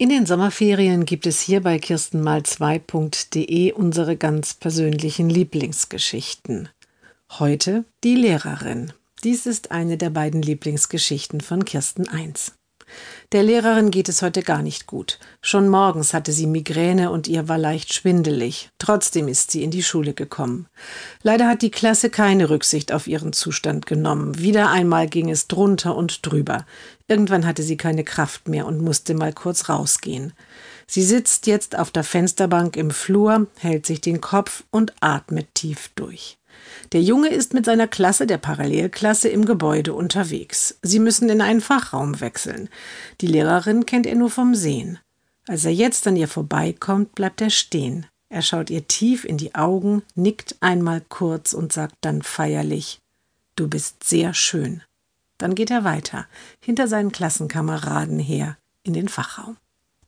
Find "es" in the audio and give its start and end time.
1.26-1.42, 14.08-14.22, 25.30-25.46